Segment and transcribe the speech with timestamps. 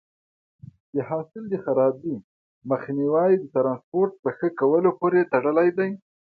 [0.95, 2.15] د حاصل د خرابي
[2.71, 5.91] مخنیوی د ټرانسپورټ په ښه کولو پورې تړلی دی.